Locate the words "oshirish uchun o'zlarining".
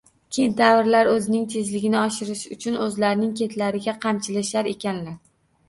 2.05-3.37